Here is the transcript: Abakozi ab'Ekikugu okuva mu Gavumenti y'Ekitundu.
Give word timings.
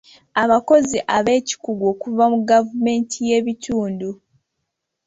Abakozi 0.43 0.97
ab'Ekikugu 1.17 1.83
okuva 1.93 2.25
mu 2.33 2.39
Gavumenti 2.49 3.17
y'Ekitundu. 3.29 4.09